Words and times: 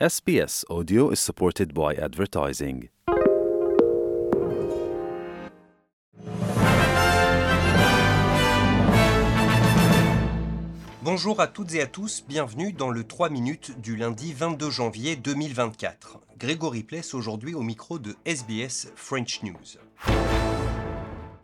SBS 0.00 0.64
Audio 0.70 1.12
is 1.12 1.20
supported 1.20 1.72
by 1.72 1.94
advertising. 1.96 2.88
Bonjour 11.00 11.40
à 11.40 11.46
toutes 11.46 11.74
et 11.74 11.80
à 11.80 11.86
tous, 11.86 12.24
bienvenue 12.26 12.72
dans 12.72 12.90
le 12.90 13.04
3 13.04 13.30
minutes 13.30 13.78
du 13.80 13.94
lundi 13.94 14.32
22 14.32 14.68
janvier 14.68 15.14
2024. 15.14 16.18
Grégory 16.38 16.82
Pless 16.82 17.14
aujourd'hui 17.14 17.54
au 17.54 17.62
micro 17.62 18.00
de 18.00 18.16
SBS 18.26 18.88
French 18.96 19.44
News. 19.44 19.78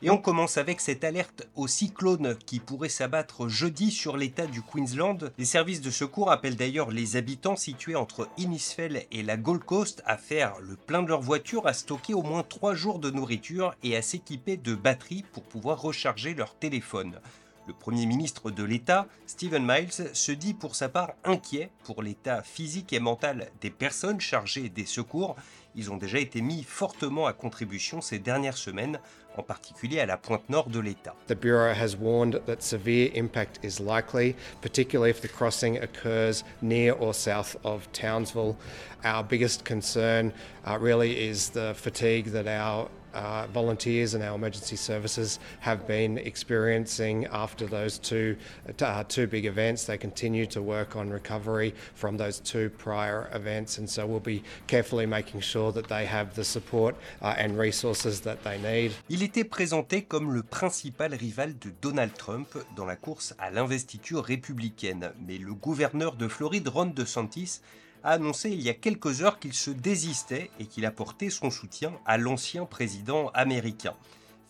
Et 0.03 0.09
on 0.09 0.17
commence 0.17 0.57
avec 0.57 0.81
cette 0.81 1.05
alerte 1.05 1.47
au 1.57 1.67
cyclone 1.67 2.35
qui 2.47 2.59
pourrait 2.59 2.89
s'abattre 2.89 3.49
jeudi 3.49 3.91
sur 3.91 4.17
l'état 4.17 4.47
du 4.47 4.63
Queensland. 4.63 5.31
Les 5.37 5.45
services 5.45 5.83
de 5.83 5.91
secours 5.91 6.31
appellent 6.31 6.57
d'ailleurs 6.57 6.91
les 6.91 7.17
habitants 7.17 7.57
situés 7.57 7.97
entre 7.97 8.27
Innisfail 8.39 9.07
et 9.13 9.23
la 9.23 9.37
Gold 9.37 9.63
Coast 9.63 10.03
à 10.07 10.17
faire 10.17 10.55
le 10.61 10.77
plein 10.77 11.03
de 11.03 11.09
leur 11.09 11.21
voiture, 11.21 11.67
à 11.67 11.75
stocker 11.75 12.15
au 12.15 12.23
moins 12.23 12.43
3 12.43 12.75
jours 12.75 12.99
de 12.99 13.11
nourriture 13.11 13.75
et 13.83 13.95
à 13.95 14.01
s'équiper 14.01 14.57
de 14.57 14.75
batteries 14.75 15.27
pour 15.33 15.43
pouvoir 15.43 15.83
recharger 15.83 16.33
leur 16.33 16.55
téléphone. 16.55 17.21
Le 17.67 17.75
Premier 17.75 18.07
ministre 18.07 18.51
de 18.51 18.65
l'État, 18.65 19.07
Stephen 19.27 19.65
Miles, 19.65 20.11
se 20.15 20.33
dit 20.33 20.55
pour 20.55 20.75
sa 20.75 20.89
part 20.89 21.13
inquiet 21.25 21.71
pour 21.85 22.03
l'état 22.03 22.43
physique 22.43 22.95
et 22.95 23.01
mental 23.01 23.51
des 23.61 23.71
personnes 23.71 24.21
chargées 24.21 24.71
des 24.71 24.87
secours. 24.87 25.37
Ils 25.77 25.93
ont 25.93 25.99
déjà 25.99 26.19
été 26.19 26.41
mis 26.41 26.65
fortement 26.65 27.27
à 27.27 27.33
contribution 27.33 28.01
ces 28.01 28.19
dernières 28.19 28.57
semaines, 28.57 28.99
particulier 29.43 30.01
à 30.01 30.07
la 30.07 30.17
pointe 30.17 30.49
nord 30.49 30.71
de 30.71 30.81
l'État. 30.81 31.15
The 31.27 31.37
Bureau 31.37 31.75
has 31.75 31.97
warned 31.97 32.41
that 32.47 32.63
severe 32.63 33.11
impact 33.15 33.59
is 33.63 33.81
likely, 33.81 34.37
particularly 34.61 35.11
if 35.11 35.21
the 35.21 35.29
crossing 35.29 35.79
occurs 35.79 36.45
near 36.63 36.93
or 36.93 37.15
south 37.15 37.57
of 37.65 37.91
Townsville. 37.93 38.57
Our 39.05 39.25
biggest 39.25 39.65
concern 39.65 40.33
uh, 40.67 40.79
really 40.79 41.29
is 41.29 41.51
the 41.51 41.75
fatigue 41.75 42.27
that 42.33 42.47
our 42.47 42.89
uh, 43.15 43.47
volunteers 43.53 44.15
and 44.15 44.23
our 44.23 44.35
emergency 44.35 44.77
services 44.77 45.39
have 45.61 45.87
been 45.87 46.19
experiencing 46.19 47.27
after 47.27 47.67
those 47.67 47.99
two 47.99 48.37
uh, 48.81 49.05
two 49.09 49.27
big 49.27 49.47
events. 49.47 49.85
They 49.85 49.99
continue 49.99 50.47
to 50.47 50.63
work 50.63 50.97
on 50.97 51.11
recovery 51.11 51.75
from 51.95 52.17
those 52.17 52.41
two 52.41 52.71
prior 52.71 53.29
events, 53.33 53.79
and 53.79 53.89
so 53.89 54.07
we'll 54.07 54.21
be 54.21 54.43
carefully 54.67 55.07
making 55.07 55.41
sure 55.41 55.73
that 55.73 55.89
they 55.89 56.07
have 56.07 56.35
the 56.35 56.45
support 56.45 56.97
uh, 57.23 57.35
and 57.37 57.59
resources 57.59 58.21
that 58.23 58.43
they 58.45 58.59
need. 58.59 58.93
Il 59.09 59.23
était 59.23 59.45
présenté 59.45 60.03
comme 60.03 60.33
le 60.33 60.43
principal 60.43 61.15
rival 61.15 61.59
de 61.59 61.71
Donald 61.83 62.13
Trump 62.17 62.49
dans 62.77 62.87
la 62.87 62.97
course 62.97 63.35
à 63.39 63.51
l'investiture 63.51 64.25
républicaine, 64.25 65.13
mais 65.27 65.39
le 65.39 65.55
gouverneur 65.55 66.17
de 66.17 66.29
Floride, 66.29 66.69
Ron 66.69 66.87
DeSantis, 66.87 67.61
a 68.03 68.13
annoncé 68.13 68.51
il 68.51 68.63
y 68.63 68.69
a 68.69 68.75
quelques 68.75 69.23
heures 69.23 69.39
qu'il 69.39 69.53
se 69.53 69.71
désistait 69.71 70.51
et 70.59 70.67
qu'il 70.67 70.87
apportait 70.87 71.31
son 71.31 71.51
soutien 71.51 71.93
à 72.07 72.19
l'ancien 72.19 72.65
président 72.65 73.29
américain. 73.35 73.95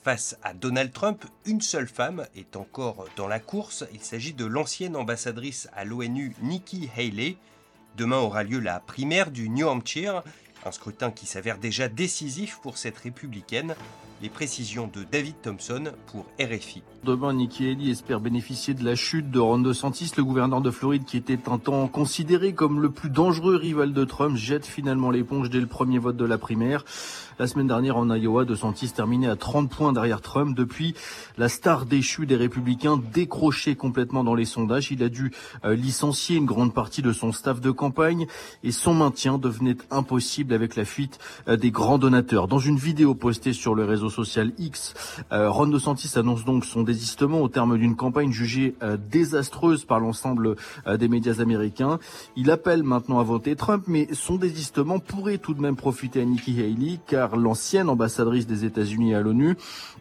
Face 0.02 0.38
à 0.42 0.54
Donald 0.54 0.92
Trump, 0.92 1.24
une 1.44 1.60
seule 1.60 1.88
femme 1.88 2.26
est 2.34 2.56
encore 2.56 3.06
dans 3.16 3.28
la 3.28 3.38
course. 3.38 3.84
Il 3.92 4.00
s'agit 4.00 4.32
de 4.32 4.46
l'ancienne 4.46 4.96
ambassadrice 4.96 5.68
à 5.74 5.84
l'ONU 5.84 6.34
Nikki 6.40 6.88
Haley. 6.96 7.36
Demain 7.96 8.18
aura 8.18 8.42
lieu 8.42 8.60
la 8.60 8.80
primaire 8.80 9.30
du 9.30 9.50
New 9.50 9.68
Hampshire, 9.68 10.22
un 10.64 10.72
scrutin 10.72 11.10
qui 11.10 11.26
s'avère 11.26 11.58
déjà 11.58 11.88
décisif 11.88 12.60
pour 12.62 12.78
cette 12.78 12.96
républicaine. 12.96 13.74
Les 14.22 14.28
précisions 14.28 14.90
de 14.92 15.02
David 15.10 15.36
Thompson 15.40 15.92
pour 16.06 16.26
RFI. 16.38 16.82
Demain, 17.04 17.32
Nikki 17.32 17.66
Haley 17.66 17.90
espère 17.90 18.20
bénéficier 18.20 18.74
de 18.74 18.84
la 18.84 18.94
chute 18.94 19.30
de 19.30 19.38
Ron 19.38 19.60
DeSantis, 19.60 20.12
le 20.18 20.24
gouverneur 20.24 20.60
de 20.60 20.70
Floride 20.70 21.06
qui 21.06 21.16
était 21.16 21.48
un 21.48 21.56
temps 21.56 21.88
considéré 21.88 22.52
comme 22.52 22.82
le 22.82 22.90
plus 22.90 23.08
dangereux 23.08 23.56
rival 23.56 23.94
de 23.94 24.04
Trump, 24.04 24.36
jette 24.36 24.66
finalement 24.66 25.10
l'éponge 25.10 25.48
dès 25.48 25.60
le 25.60 25.66
premier 25.66 25.98
vote 25.98 26.18
de 26.18 26.26
la 26.26 26.36
primaire. 26.36 26.84
La 27.38 27.46
semaine 27.46 27.68
dernière 27.68 27.96
en 27.96 28.14
Iowa, 28.14 28.44
DeSantis 28.44 28.90
terminait 28.90 29.30
à 29.30 29.36
30 29.36 29.70
points 29.70 29.94
derrière 29.94 30.20
Trump. 30.20 30.54
Depuis, 30.54 30.94
la 31.38 31.48
star 31.48 31.86
déchue 31.86 32.26
des 32.26 32.36
républicains 32.36 33.00
décroché 33.14 33.76
complètement 33.76 34.22
dans 34.22 34.34
les 34.34 34.44
sondages. 34.44 34.90
Il 34.90 35.02
a 35.02 35.08
dû 35.08 35.32
euh, 35.64 35.74
licencier 35.74 36.36
une 36.36 36.44
grande 36.44 36.74
partie 36.74 37.00
de 37.00 37.14
son 37.14 37.32
staff 37.32 37.62
de 37.62 37.70
campagne 37.70 38.26
et 38.62 38.72
son 38.72 38.92
maintien 38.92 39.38
devenait 39.38 39.78
impossible 39.90 40.52
avec 40.52 40.76
la 40.76 40.84
fuite 40.84 41.18
euh, 41.48 41.56
des 41.56 41.70
grands 41.70 41.96
donateurs. 41.96 42.46
Dans 42.46 42.58
une 42.58 42.76
vidéo 42.76 43.14
postée 43.14 43.54
sur 43.54 43.74
le 43.74 43.86
réseau 43.86 44.09
social 44.10 44.52
X, 44.58 44.94
euh, 45.32 45.50
Ron 45.50 45.68
DeSantis 45.68 46.18
annonce 46.18 46.44
donc 46.44 46.64
son 46.64 46.82
désistement 46.82 47.40
au 47.40 47.48
terme 47.48 47.78
d'une 47.78 47.96
campagne 47.96 48.32
jugée 48.32 48.74
euh, 48.82 48.96
désastreuse 48.96 49.84
par 49.84 50.00
l'ensemble 50.00 50.56
euh, 50.86 50.96
des 50.96 51.08
médias 51.08 51.40
américains. 51.40 51.98
Il 52.36 52.50
appelle 52.50 52.82
maintenant 52.82 53.18
à 53.18 53.22
voter 53.22 53.56
Trump, 53.56 53.84
mais 53.86 54.08
son 54.12 54.36
désistement 54.36 54.98
pourrait 54.98 55.38
tout 55.38 55.54
de 55.54 55.60
même 55.60 55.76
profiter 55.76 56.20
à 56.20 56.24
Nikki 56.24 56.60
Haley, 56.60 57.00
car 57.06 57.36
l'ancienne 57.36 57.88
ambassadrice 57.88 58.46
des 58.46 58.64
États-Unis 58.64 59.14
à 59.14 59.20
l'ONU 59.20 59.56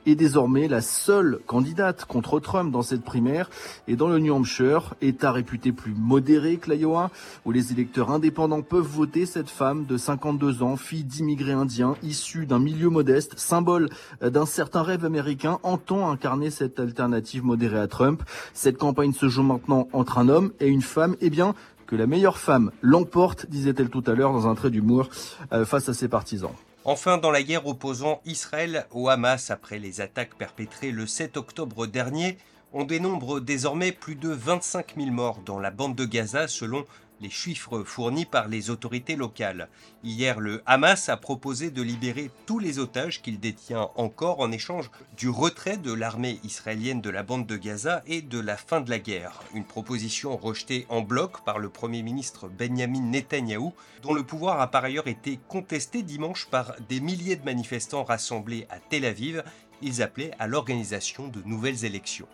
est 0.06 0.16
désormais 0.16 0.68
la 0.68 0.82
seule 0.82 1.40
candidate 1.46 2.06
contre 2.06 2.40
Trump 2.40 2.72
dans 2.72 2.82
cette 2.82 3.04
primaire. 3.04 3.50
Et 3.88 3.96
dans 3.96 4.08
le 4.08 4.20
New 4.20 4.34
Hampshire, 4.34 4.96
État 5.02 5.32
réputé 5.32 5.72
plus 5.72 5.94
modéré 5.94 6.58
que 6.58 6.72
l'Iowa, 6.72 7.12
où 7.46 7.52
les 7.52 7.72
électeurs 7.72 8.12
indépendants 8.12 8.62
peuvent 8.62 8.82
voter, 8.82 9.26
cette 9.26 9.50
femme 9.50 9.86
de 9.86 9.98
52 9.98 10.64
ans, 10.64 10.76
fille 10.76 11.04
d'immigrés 11.04 11.54
indiens, 11.54 11.96
issue 12.04 12.46
d'un 12.46 12.60
milieu 12.60 12.90
modeste, 12.90 13.38
symbole 13.38 13.90
d'un 14.22 14.46
certain 14.46 14.84
rêve 14.84 15.06
américain, 15.06 15.60
entend 15.64 16.10
incarner 16.10 16.50
cette 16.52 16.80
alternative 16.80 17.44
modérée 17.44 17.80
à 17.80 17.88
Trump. 17.88 18.24
Cette 18.54 18.78
campagne 18.78 19.14
se 19.14 19.28
joue 19.28 19.44
maintenant 19.44 19.88
entre 19.94 20.18
un 20.18 20.30
homme 20.30 20.52
et 20.60 20.68
une 20.68 20.82
femme. 20.82 21.16
Eh 21.22 21.30
bien, 21.30 21.56
que 21.90 21.96
la 21.96 22.06
meilleure 22.06 22.38
femme 22.38 22.72
l'emporte, 22.84 23.48
disait-elle 23.48 23.90
tout 23.90 24.04
à 24.06 24.14
l'heure 24.14 24.32
dans 24.32 24.48
un 24.48 24.54
trait 24.54 24.70
d'humour 24.70 25.10
euh, 25.52 25.66
face 25.66 25.90
à 25.90 25.96
ses 25.96 26.08
partisans. 26.08 26.52
Enfin, 26.86 27.18
dans 27.18 27.32
la 27.32 27.42
guerre 27.42 27.66
opposant 27.66 28.22
Israël 28.26 28.86
au 28.92 29.10
Hamas 29.10 29.50
après 29.50 29.80
les 29.80 30.00
attaques 30.00 30.36
perpétrées 30.36 30.92
le 30.92 31.08
7 31.08 31.36
octobre 31.36 31.88
dernier, 31.88 32.38
on 32.74 32.84
dénombre 32.84 33.40
désormais 33.40 33.92
plus 33.92 34.16
de 34.16 34.30
25 34.30 34.96
000 34.96 35.12
morts 35.12 35.40
dans 35.46 35.60
la 35.60 35.72
bande 35.72 35.96
de 35.96 36.06
Gaza 36.06 36.48
selon 36.48 36.86
les 37.22 37.30
chiffres 37.30 37.84
fournis 37.84 38.26
par 38.26 38.48
les 38.48 38.70
autorités 38.70 39.16
locales. 39.16 39.68
Hier, 40.04 40.40
le 40.40 40.62
Hamas 40.66 41.10
a 41.10 41.18
proposé 41.18 41.70
de 41.70 41.82
libérer 41.82 42.32
tous 42.46 42.60
les 42.60 42.80
otages 42.80 43.22
qu'il 43.22 43.40
détient 43.40 43.90
encore 43.96 44.40
en 44.40 44.52
échange 44.52 44.90
du 45.18 45.30
retrait 45.30 45.78
de 45.78 45.92
l'armée 45.92 46.40
israélienne 46.44 47.02
de 47.02 47.10
la 47.10 47.24
bande 47.24 47.46
de 47.46 47.58
Gaza 47.58 48.04
et 48.08 48.22
de 48.22 48.40
la 48.40 48.56
fin 48.56 48.82
de 48.82 48.90
la 48.90 49.00
guerre. 49.00 49.42
Une 49.54 49.66
proposition 49.66 50.38
rejetée 50.38 50.86
en 50.90 51.02
bloc 51.02 51.44
par 51.44 51.60
le 51.60 51.70
Premier 51.70 52.04
ministre 52.04 52.48
Benjamin 52.48 53.02
Netanyahou, 53.02 53.74
dont 54.02 54.14
le 54.14 54.24
pouvoir 54.24 54.62
a 54.62 54.72
par 54.72 54.86
ailleurs 54.86 55.08
été 55.08 55.40
contesté 55.48 56.04
dimanche 56.04 56.48
par 56.50 56.76
des 56.88 57.02
milliers 57.02 57.36
de 57.36 57.46
manifestants 57.46 58.04
rassemblés 58.04 58.66
à 58.70 58.80
Tel 58.80 59.04
Aviv. 59.04 59.44
Ils 59.82 60.02
appelaient 60.02 60.32
à 60.40 60.48
l'organisation 60.48 61.28
de 61.28 61.42
nouvelles 61.44 61.86
élections. 61.86 62.28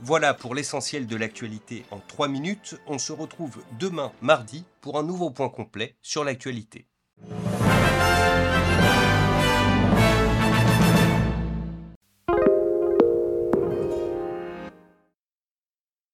Voilà 0.00 0.34
pour 0.34 0.54
l'essentiel 0.54 1.06
de 1.06 1.16
l'actualité 1.16 1.84
en 1.90 1.98
3 1.98 2.28
minutes. 2.28 2.80
On 2.86 2.98
se 2.98 3.12
retrouve 3.12 3.62
demain 3.78 4.12
mardi 4.22 4.64
pour 4.80 4.98
un 4.98 5.02
nouveau 5.02 5.30
point 5.30 5.48
complet 5.48 5.96
sur 6.02 6.22
l'actualité. 6.22 6.86